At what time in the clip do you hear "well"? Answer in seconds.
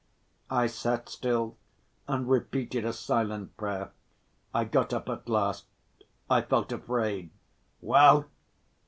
7.81-8.25